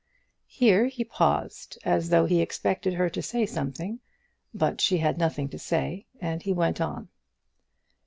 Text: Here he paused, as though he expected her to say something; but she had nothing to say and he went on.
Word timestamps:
Here 0.47 0.87
he 0.87 1.03
paused, 1.03 1.77
as 1.85 2.09
though 2.09 2.25
he 2.25 2.41
expected 2.41 2.95
her 2.95 3.07
to 3.11 3.21
say 3.21 3.45
something; 3.45 3.99
but 4.51 4.81
she 4.81 4.97
had 4.97 5.19
nothing 5.19 5.47
to 5.49 5.59
say 5.59 6.07
and 6.19 6.41
he 6.41 6.53
went 6.53 6.81
on. 6.81 7.07